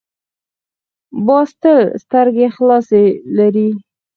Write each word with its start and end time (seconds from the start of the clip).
باز 1.25 1.49
تل 1.61 1.79
سترګې 2.03 2.47
خلاصې 2.55 3.03
لري 3.37 3.69